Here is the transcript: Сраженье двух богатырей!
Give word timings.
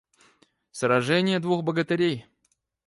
Сраженье 0.71 1.39
двух 1.39 1.63
богатырей! 1.63 2.25